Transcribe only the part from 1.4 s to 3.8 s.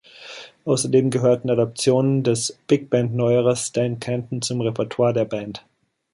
Adaptionen des Big-Band-Neuerers